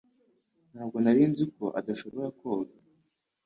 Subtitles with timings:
[0.73, 2.75] Ntabwo nari nzi ko udashobora koga